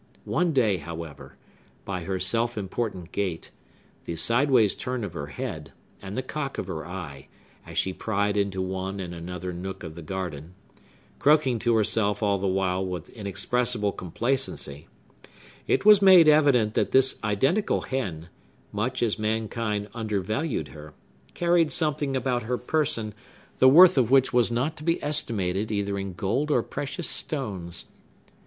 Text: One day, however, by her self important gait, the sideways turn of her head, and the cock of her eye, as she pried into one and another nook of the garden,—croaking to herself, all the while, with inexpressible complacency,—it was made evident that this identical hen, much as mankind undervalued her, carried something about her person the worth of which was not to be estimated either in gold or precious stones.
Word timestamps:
One 0.25 0.51
day, 0.51 0.77
however, 0.77 1.37
by 1.85 2.05
her 2.05 2.19
self 2.19 2.57
important 2.57 3.11
gait, 3.11 3.51
the 4.05 4.15
sideways 4.15 4.73
turn 4.73 5.03
of 5.03 5.13
her 5.13 5.27
head, 5.27 5.73
and 6.01 6.17
the 6.17 6.23
cock 6.23 6.57
of 6.57 6.65
her 6.65 6.87
eye, 6.87 7.27
as 7.67 7.77
she 7.77 7.93
pried 7.93 8.35
into 8.35 8.63
one 8.63 8.99
and 8.99 9.13
another 9.13 9.53
nook 9.53 9.83
of 9.83 9.93
the 9.93 10.01
garden,—croaking 10.01 11.59
to 11.59 11.75
herself, 11.75 12.23
all 12.23 12.39
the 12.39 12.47
while, 12.47 12.83
with 12.83 13.09
inexpressible 13.11 13.91
complacency,—it 13.91 15.85
was 15.85 16.01
made 16.01 16.27
evident 16.27 16.73
that 16.73 16.93
this 16.93 17.19
identical 17.23 17.81
hen, 17.81 18.27
much 18.71 19.03
as 19.03 19.19
mankind 19.19 19.87
undervalued 19.93 20.69
her, 20.69 20.95
carried 21.35 21.71
something 21.71 22.15
about 22.15 22.41
her 22.41 22.57
person 22.57 23.13
the 23.59 23.69
worth 23.69 23.99
of 23.99 24.09
which 24.09 24.33
was 24.33 24.49
not 24.49 24.75
to 24.77 24.83
be 24.83 24.97
estimated 25.03 25.71
either 25.71 25.99
in 25.99 26.13
gold 26.13 26.49
or 26.49 26.63
precious 26.63 27.07
stones. 27.07 27.85